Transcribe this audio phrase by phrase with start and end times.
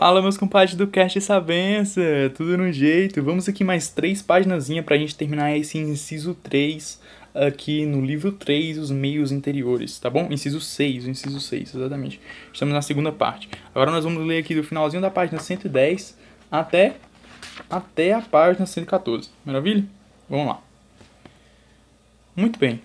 [0.00, 2.00] Fala, meus compadres do Cast Sabença,
[2.36, 3.20] tudo no jeito?
[3.20, 7.00] Vamos aqui mais três páginas pra gente terminar esse inciso 3
[7.34, 10.28] aqui no livro 3, os meios interiores, tá bom?
[10.30, 12.20] Inciso 6, o inciso 6, exatamente.
[12.52, 13.48] Estamos na segunda parte.
[13.74, 16.16] Agora nós vamos ler aqui do finalzinho da página 110
[16.48, 16.94] até,
[17.68, 19.28] até a página 114.
[19.44, 19.84] Maravilha?
[20.30, 20.60] Vamos lá.
[22.36, 22.80] Muito bem.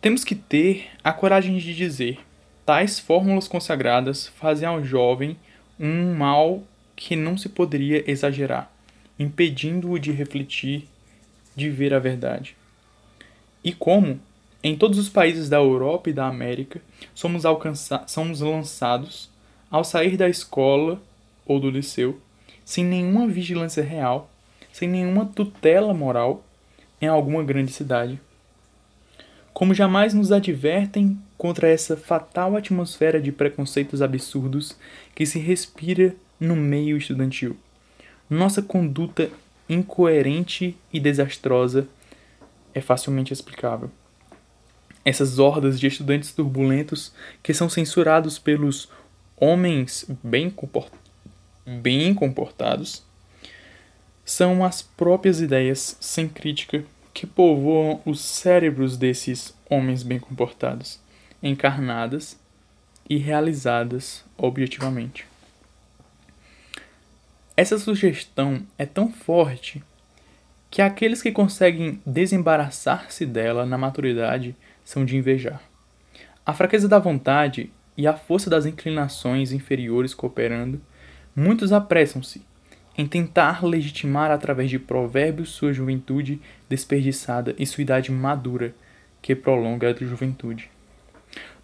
[0.00, 2.20] Temos que ter a coragem de dizer:
[2.64, 5.36] tais fórmulas consagradas fazem ao jovem
[5.78, 6.62] um mal
[6.94, 8.70] que não se poderia exagerar,
[9.18, 10.88] impedindo-o de refletir,
[11.54, 12.56] de ver a verdade.
[13.64, 14.20] E como,
[14.62, 16.80] em todos os países da Europa e da América,
[17.14, 17.42] somos,
[18.06, 19.30] somos lançados,
[19.70, 21.00] ao sair da escola
[21.46, 22.20] ou do liceu,
[22.64, 24.30] sem nenhuma vigilância real,
[24.72, 26.44] sem nenhuma tutela moral,
[27.00, 28.20] em alguma grande cidade.
[29.52, 34.76] Como jamais nos advertem contra essa fatal atmosfera de preconceitos absurdos
[35.14, 37.56] que se respira no meio estudantil.
[38.28, 39.30] Nossa conduta
[39.68, 41.86] incoerente e desastrosa
[42.74, 43.90] é facilmente explicável.
[45.04, 47.12] Essas hordas de estudantes turbulentos
[47.42, 48.88] que são censurados pelos
[49.36, 50.92] homens bem, comport
[51.66, 53.02] bem comportados
[54.24, 61.00] são as próprias ideias sem crítica que povoam os cérebros desses homens bem comportados
[61.42, 62.38] encarnadas
[63.08, 65.26] e realizadas objetivamente.
[67.56, 69.82] Essa sugestão é tão forte
[70.70, 75.60] que aqueles que conseguem desembaraçar-se dela na maturidade são de invejar.
[76.46, 80.80] A fraqueza da vontade e a força das inclinações inferiores cooperando,
[81.36, 82.42] muitos apressam-se
[82.96, 88.74] em tentar legitimar através de provérbios sua juventude desperdiçada e sua idade madura,
[89.20, 90.70] que prolonga a juventude.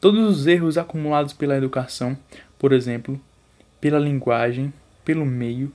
[0.00, 2.16] Todos os erros acumulados pela educação,
[2.58, 3.20] por exemplo,
[3.80, 4.72] pela linguagem,
[5.04, 5.72] pelo meio,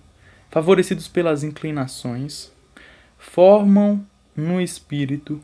[0.49, 2.51] favorecidos pelas inclinações,
[3.17, 4.05] formam
[4.35, 5.41] no espírito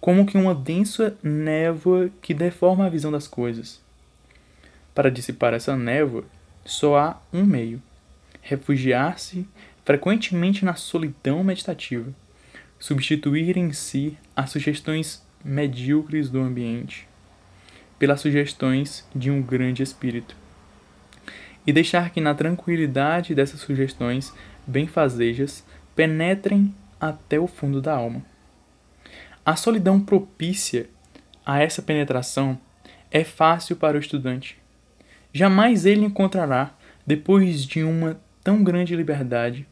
[0.00, 3.80] como que uma densa névoa que deforma a visão das coisas.
[4.94, 6.24] Para dissipar essa névoa,
[6.64, 7.80] só há um meio:
[8.42, 9.48] refugiar-se
[9.84, 12.12] frequentemente na solidão meditativa,
[12.78, 17.08] substituir em si as sugestões medíocres do ambiente
[18.02, 20.34] pelas sugestões de um grande espírito.
[21.64, 24.34] E deixar que na tranquilidade dessas sugestões
[24.66, 25.64] benfazejas
[25.94, 28.20] penetrem até o fundo da alma.
[29.46, 30.90] A solidão propícia
[31.46, 32.58] a essa penetração
[33.08, 34.58] é fácil para o estudante.
[35.32, 36.74] Jamais ele encontrará,
[37.06, 39.66] depois de uma tão grande liberdade,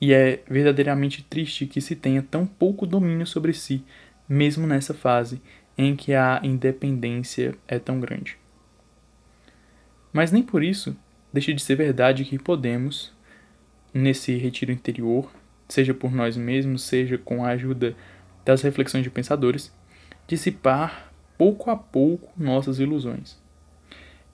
[0.00, 3.84] e é verdadeiramente triste que se tenha tão pouco domínio sobre si,
[4.28, 5.40] mesmo nessa fase
[5.78, 8.36] em que a independência é tão grande.
[10.12, 10.96] Mas nem por isso
[11.32, 13.12] deixa de ser verdade que podemos,
[13.94, 15.30] nesse retiro interior,
[15.68, 17.96] seja por nós mesmos, seja com a ajuda
[18.44, 19.72] das reflexões de pensadores,
[20.26, 23.40] dissipar pouco a pouco nossas ilusões.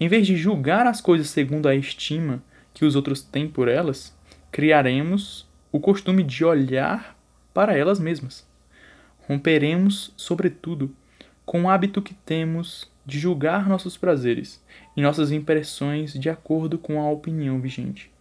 [0.01, 2.43] Em vez de julgar as coisas segundo a estima
[2.79, 4.17] que os outros têm por elas,
[4.53, 7.19] criaremos o costume de olhar
[7.53, 8.47] para elas mesmas.
[9.27, 10.95] Romperemos, sobretudo,
[11.45, 14.63] com o hábito que temos de julgar nossos prazeres
[14.97, 18.13] e nossas impressões de acordo com a opinião vigente.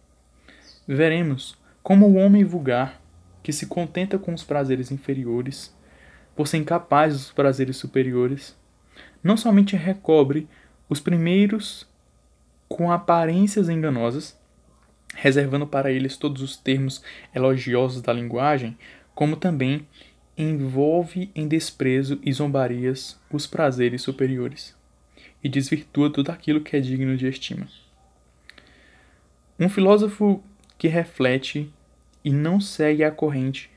[0.88, 3.00] Veremos como o homem vulgar,
[3.44, 5.72] que se contenta com os prazeres inferiores,
[6.34, 8.56] por ser incapaz dos prazeres superiores,
[9.22, 10.48] não somente recobre
[10.88, 11.86] os primeiros
[12.68, 14.37] com aparências enganosas,
[15.20, 17.02] reservando para eles todos os termos
[17.34, 18.78] elogiosos da linguagem,
[19.14, 19.86] como também
[20.36, 24.76] envolve em desprezo e zombarias os prazeres superiores,
[25.42, 27.66] e desvirtua tudo aquilo que é digno de estima.
[29.58, 30.42] Um filósofo
[30.78, 31.68] que reflete
[32.24, 33.68] e não segue a corrente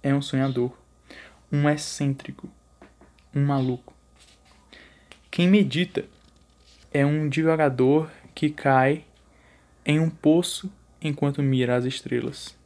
[0.00, 0.78] é um sonhador,
[1.50, 2.48] um excêntrico,
[3.34, 3.92] um maluco.
[5.28, 6.04] Quem medita
[6.92, 9.04] é um divagador que cai
[9.84, 10.72] em um poço
[11.04, 12.56] enquanto mira as estrelas.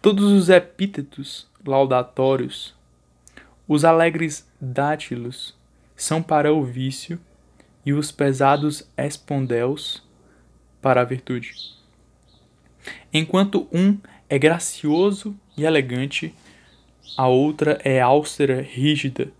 [0.00, 2.74] Todos os epítetos laudatórios,
[3.68, 5.54] os alegres dátilos
[5.94, 7.20] são para o vício
[7.84, 10.02] e os pesados espondéus
[10.80, 11.54] para a virtude.
[13.12, 13.98] Enquanto um
[14.28, 16.34] é gracioso e elegante,
[17.16, 19.30] a outra é austera, rígida,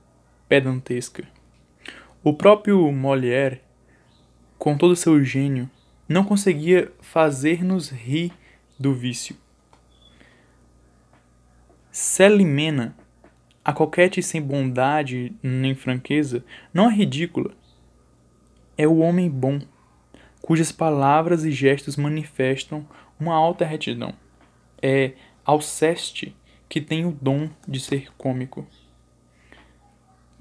[0.49, 1.25] pedantesca.
[2.23, 3.62] O próprio Molière,
[4.59, 5.71] com todo seu gênio,
[6.11, 8.33] não conseguia fazer-nos rir
[8.77, 9.37] do vício.
[11.93, 12.97] Celimena,
[13.65, 17.53] a coquete sem bondade nem franqueza, não é ridícula.
[18.77, 19.61] É o homem bom,
[20.43, 22.85] cujas palavras e gestos manifestam
[23.19, 24.12] uma alta retidão.
[24.83, 25.12] É
[25.45, 26.37] Alceste
[26.69, 28.67] que tem o dom de ser cômico.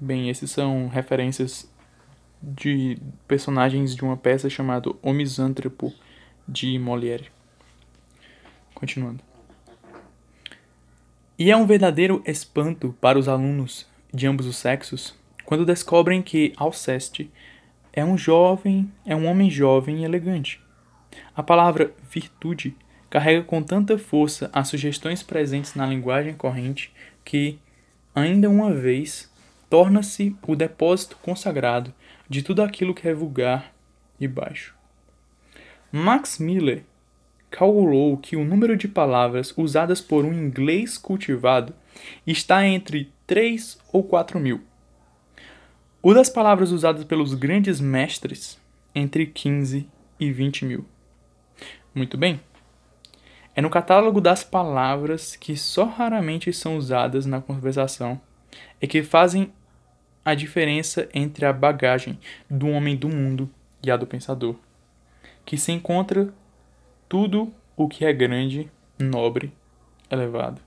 [0.00, 1.69] Bem, esses são referências
[2.42, 2.98] de
[3.28, 5.92] personagens de uma peça chamada O Misântropo
[6.46, 7.30] de Molière.
[8.74, 9.22] Continuando.
[11.38, 15.18] E é um verdadeiro espanto para os alunos de ambos os sexos
[15.50, 17.28] quando descobrem que Alceste
[17.92, 20.60] é um jovem, é um homem jovem e elegante.
[21.34, 22.76] A palavra virtude
[23.10, 26.92] carrega com tanta força as sugestões presentes na linguagem corrente
[27.24, 27.58] que,
[28.14, 29.28] ainda uma vez,
[29.68, 31.92] torna-se o depósito consagrado
[32.30, 33.74] de tudo aquilo que é vulgar
[34.20, 34.74] e baixo.
[35.90, 36.84] Max Miller
[37.50, 41.74] calculou que o número de palavras usadas por um inglês cultivado
[42.24, 44.60] está entre 3 ou 4 mil.
[46.00, 48.56] O das palavras usadas pelos grandes mestres,
[48.94, 49.88] entre 15
[50.20, 50.86] e 20 mil.
[51.92, 52.40] Muito bem.
[53.56, 58.20] É no catálogo das palavras que só raramente são usadas na conversação
[58.80, 59.52] e que fazem
[60.24, 62.18] a diferença entre a bagagem
[62.48, 63.50] do homem do mundo
[63.82, 64.56] e a do pensador,
[65.44, 66.32] que se encontra
[67.08, 69.52] tudo o que é grande, nobre,
[70.10, 70.60] elevado.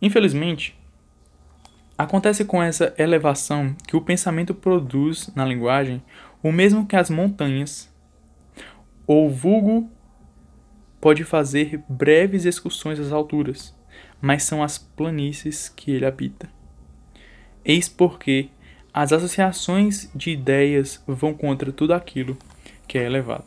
[0.00, 0.78] Infelizmente,
[1.98, 6.02] acontece com essa elevação que o pensamento produz na linguagem
[6.42, 7.92] o mesmo que as montanhas.
[9.06, 9.90] O vulgo
[11.00, 13.74] pode fazer breves excursões às alturas,
[14.20, 16.55] mas são as planícies que ele habita.
[17.68, 18.48] Eis porque
[18.94, 22.38] as associações de ideias vão contra tudo aquilo
[22.86, 23.44] que é elevado.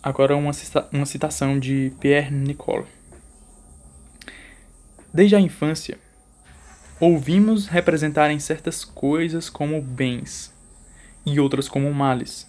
[0.00, 2.86] Agora uma, cita uma citação de Pierre Nicole.
[5.12, 5.98] Desde a infância,
[7.00, 10.54] ouvimos representarem certas coisas como bens
[11.26, 12.48] e outras como males.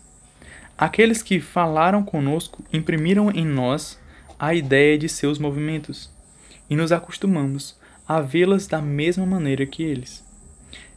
[0.78, 4.00] Aqueles que falaram conosco imprimiram em nós
[4.38, 6.12] a ideia de seus movimentos,
[6.70, 7.81] e nos acostumamos
[8.12, 10.22] a vê-las da mesma maneira que eles,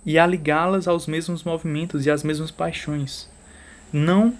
[0.05, 3.31] e a ligá-las aos mesmos movimentos e às mesmas paixões.
[3.93, 4.35] Não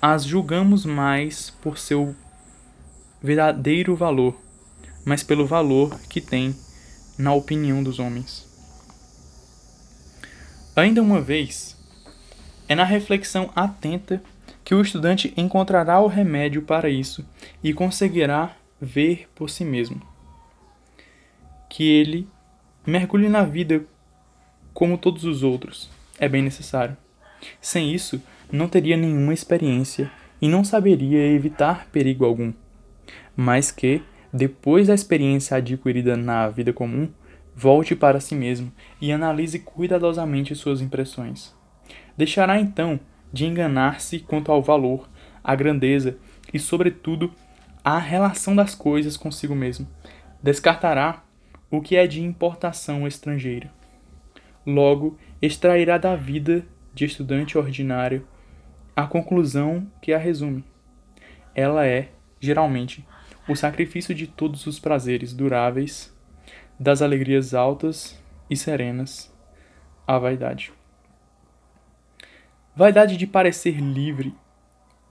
[0.00, 2.14] as julgamos mais por seu
[3.20, 4.40] verdadeiro valor,
[5.04, 6.54] mas pelo valor que tem
[7.18, 8.46] na opinião dos homens.
[10.76, 11.76] Ainda uma vez,
[12.68, 14.22] é na reflexão atenta
[14.62, 17.26] que o estudante encontrará o remédio para isso
[17.64, 20.15] e conseguirá ver por si mesmo
[21.76, 22.26] que ele
[22.86, 23.84] mergulhe na vida
[24.72, 25.90] como todos os outros.
[26.18, 26.96] É bem necessário.
[27.60, 28.18] Sem isso,
[28.50, 32.50] não teria nenhuma experiência e não saberia evitar perigo algum.
[33.36, 34.00] Mas que,
[34.32, 37.10] depois da experiência adquirida na vida comum,
[37.54, 41.54] volte para si mesmo e analise cuidadosamente suas impressões.
[42.16, 42.98] Deixará então
[43.30, 45.06] de enganar-se quanto ao valor,
[45.44, 46.16] à grandeza
[46.54, 47.30] e, sobretudo,
[47.84, 49.86] à relação das coisas consigo mesmo.
[50.42, 51.25] Descartará
[51.70, 53.72] o que é de importação estrangeira.
[54.64, 58.26] Logo, extrairá da vida de estudante ordinário
[58.94, 60.64] a conclusão que a resume.
[61.54, 62.08] Ela é,
[62.40, 63.06] geralmente,
[63.48, 66.14] o sacrifício de todos os prazeres duráveis,
[66.78, 68.20] das alegrias altas
[68.50, 69.32] e serenas,
[70.06, 70.72] à vaidade.
[72.74, 74.34] Vaidade de parecer livre,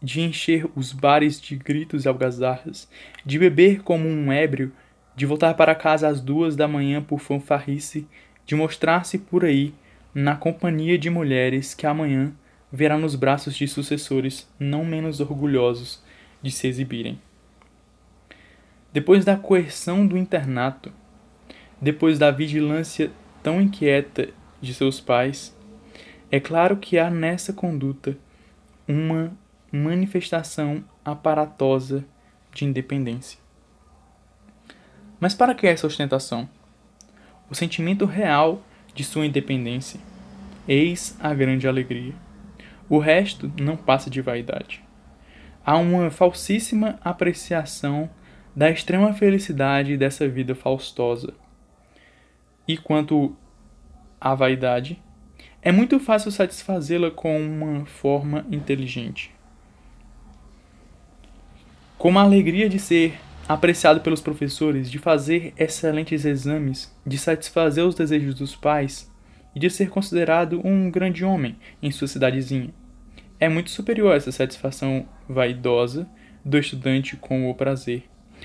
[0.02, 2.90] de encher os bares de gritos e algazarras,
[3.26, 4.72] de beber como um ébrio
[5.16, 8.08] de voltar para casa às duas da manhã por fanfarrice,
[8.46, 9.74] de mostrar-se por aí
[10.14, 12.34] na companhia de mulheres que amanhã
[12.72, 16.04] verá nos braços de sucessores não menos orgulhosos
[16.42, 17.20] de se exibirem.
[18.92, 20.92] Depois da coerção do internato,
[21.82, 23.12] depois da vigilância
[23.44, 24.30] tão inquieta
[24.62, 25.56] de seus pais,
[26.32, 28.18] é claro que há nessa conduta
[28.88, 29.36] uma
[29.72, 32.06] manifestação aparatosa
[32.54, 33.45] de independência.
[35.20, 36.50] Mas para que essa ostentação?
[37.50, 38.62] O sentimento real
[38.94, 40.00] de sua independência.
[40.68, 42.14] Eis a grande alegria.
[42.90, 44.84] O resto não passa de vaidade.
[45.66, 48.10] Há uma falsíssima apreciação
[48.56, 51.34] da extrema felicidade dessa vida faustosa.
[52.68, 53.36] E quanto
[54.20, 55.02] à vaidade,
[55.62, 59.34] é muito fácil satisfazê-la com uma forma inteligente.
[61.98, 67.96] Como a alegria de ser apreciado pelos professores, de fazer excelentes exames, de satisfazer os
[67.96, 69.12] desejos dos pais
[69.56, 72.74] e de ser considerado um grande homem em sua cidadezinha.
[73.40, 76.10] É muito superior a essa satisfação vaidosa
[76.44, 78.04] do estudante com o prazer.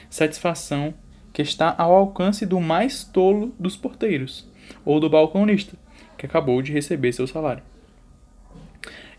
[0.09, 0.95] Satisfação
[1.33, 4.49] que está ao alcance do mais tolo dos porteiros
[4.85, 5.77] ou do balconista,
[6.19, 7.63] que acabou de receber seu salário.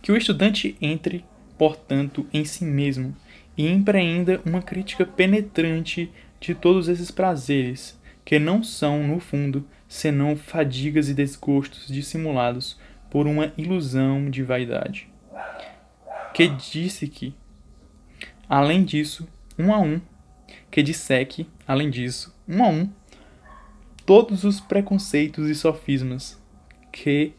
[0.01, 1.25] Que o estudante entre,
[1.57, 3.15] portanto, em si mesmo
[3.57, 10.35] e empreenda uma crítica penetrante de todos esses prazeres, que não são, no fundo, senão
[10.35, 12.79] fadigas e desgostos dissimulados
[13.09, 15.09] por uma ilusão de vaidade.
[16.33, 17.35] Que disse que,
[18.47, 19.27] além disso,
[19.59, 19.99] um a um,
[20.71, 22.89] que disseque, além disso, um a um,
[24.05, 26.41] todos os preconceitos e sofismas
[26.91, 27.33] que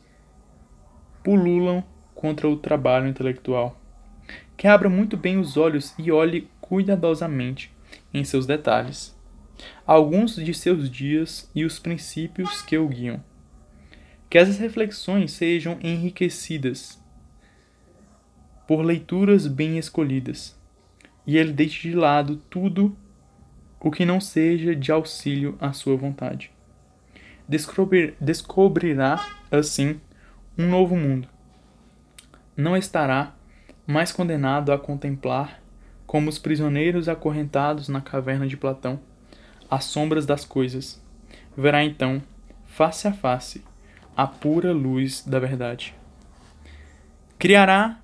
[1.25, 1.83] pululam
[2.15, 3.81] contra o trabalho intelectual.
[4.63, 7.75] Que abra muito bem os olhos e olhe cuidadosamente
[8.15, 9.13] em seus detalhes,
[9.85, 13.21] alguns de seus dias e os princípios que o guiam.
[14.31, 17.03] Que essas reflexões sejam enriquecidas
[18.65, 20.57] por leituras bem escolhidas,
[21.27, 22.97] e ele deixe de lado tudo
[23.81, 26.53] o que não seja de auxílio à sua vontade.
[27.49, 30.01] Descobrir, descobrirá, assim,
[30.57, 31.27] um novo mundo.
[32.57, 33.35] Não estará
[33.87, 35.61] mais condenado a contemplar,
[36.07, 39.01] como os prisioneiros acorrentados na caverna de Platão,
[39.71, 41.03] as sombras das coisas.
[41.57, 42.23] Verá então,
[42.67, 43.63] face a face,
[44.17, 45.95] a pura luz da verdade.
[47.39, 47.99] Criará,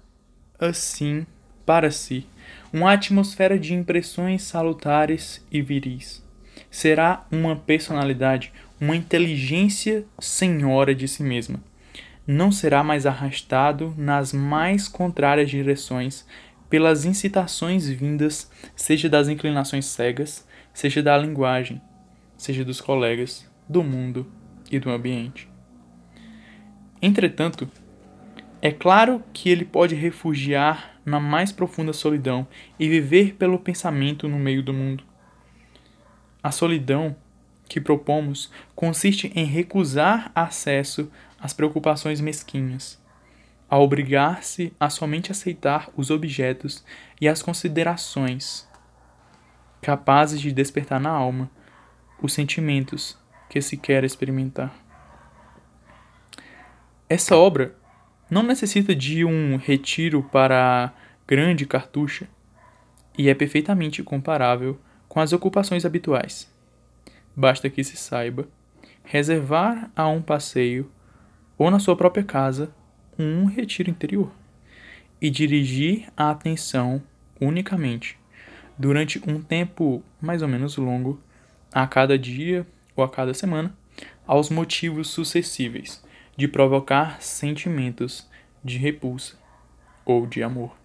[0.59, 1.27] assim,
[1.65, 2.27] para si,
[2.73, 6.25] uma atmosfera de impressões salutares e viris.
[6.71, 11.61] Será uma personalidade, uma inteligência senhora de si mesma.
[12.31, 16.27] Não será mais arrastado nas mais contrárias direções
[16.69, 21.81] pelas incitações vindas, seja das inclinações cegas, seja da linguagem,
[22.37, 24.31] seja dos colegas, do mundo
[24.71, 25.49] e do ambiente.
[27.01, 27.67] Entretanto,
[28.61, 32.47] é claro que ele pode refugiar na mais profunda solidão
[32.79, 35.03] e viver pelo pensamento no meio do mundo.
[36.43, 37.17] A solidão
[37.67, 43.01] que propomos consiste em recusar acesso às preocupações mesquinhas,
[43.69, 46.85] a obrigar-se a somente aceitar os objetos
[47.21, 48.67] e as considerações
[49.81, 51.51] capazes de despertar na alma
[52.21, 53.17] os sentimentos
[53.49, 54.75] que se quer experimentar.
[57.09, 57.75] Essa obra
[58.31, 60.93] não necessita de um retiro para a
[61.27, 62.29] grande cartucha
[63.17, 64.79] e é perfeitamente comparável
[65.09, 66.53] com as ocupações habituais.
[67.35, 68.47] Basta que se saiba
[69.05, 70.91] reservar a um passeio
[71.59, 72.73] ou na sua própria casa
[73.19, 74.31] um retiro interior
[75.21, 77.03] e dirigir a atenção
[77.41, 78.17] unicamente
[78.79, 81.21] durante um tempo mais ou menos longo
[81.73, 83.77] a cada dia ou a cada semana
[84.27, 86.03] aos motivos sucessíveis
[86.37, 88.29] de provocar sentimentos
[88.63, 89.37] de repulsa
[90.05, 90.77] ou de amor.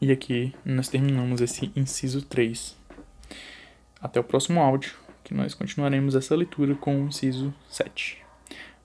[0.00, 2.76] E aqui nós terminamos esse inciso 3.
[4.00, 4.94] Até o próximo áudio,
[5.26, 8.22] que nós continuaremos essa leitura com o inciso 7.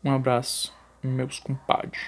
[0.04, 2.02] Um abraço, meus compadres.